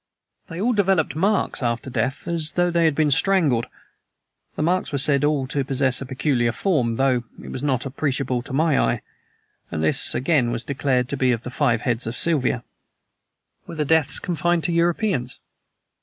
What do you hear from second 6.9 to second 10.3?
though it was not appreciable to my eye; and this,